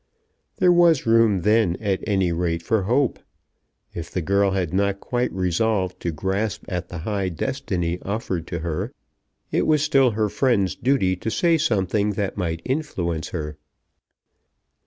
There 0.57 0.71
was 0.71 1.05
room 1.05 1.41
then 1.41 1.77
at 1.79 1.99
any 2.07 2.31
rate 2.31 2.63
for 2.63 2.85
hope! 2.85 3.19
If 3.93 4.09
the 4.09 4.23
girl 4.23 4.49
had 4.49 4.73
not 4.73 4.99
quite 4.99 5.31
resolved 5.31 5.99
to 5.99 6.11
grasp 6.11 6.63
at 6.67 6.89
the 6.89 6.97
high 6.97 7.29
destiny 7.29 7.99
offered 8.01 8.47
to 8.47 8.61
her, 8.61 8.93
it 9.51 9.67
was 9.67 9.83
still 9.83 10.09
her 10.17 10.27
friend's 10.27 10.73
duty 10.75 11.15
to 11.17 11.29
say 11.29 11.55
something 11.59 12.13
that 12.13 12.35
might 12.35 12.63
influence 12.65 13.27
her. 13.29 13.59